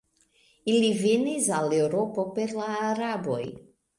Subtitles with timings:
[0.75, 3.45] Ili venis al Eŭropo per la Araboj.